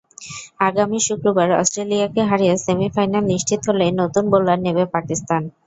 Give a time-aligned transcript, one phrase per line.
[0.59, 5.41] আগামী শুক্রবার অস্ট্রেলিয়াকে হারিয়ে সেমিফাইনাল নিশ্চিত হলেই নতুন বোলার নেবে পাকিস্তান।